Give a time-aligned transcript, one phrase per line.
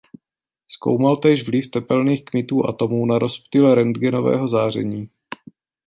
[0.71, 5.09] Zkoumal též vliv tepelných kmitů atomů na rozptyl rentgenového záření.